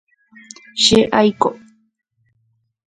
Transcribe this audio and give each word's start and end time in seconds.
Che 0.83 0.99
aiko. 1.19 1.49